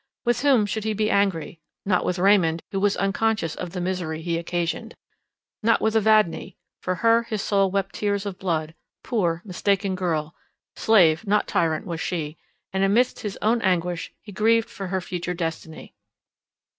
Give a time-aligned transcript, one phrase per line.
[0.25, 1.59] With whom should he be angry?
[1.85, 4.95] Not with Raymond, who was unconscious of the misery he occasioned;
[5.61, 10.33] not with Evadne, for her his soul wept tears of blood—poor, mistaken girl,
[10.75, 12.35] slave not tyrant was she,
[12.73, 15.93] and amidst his own anguish he grieved for her future destiny.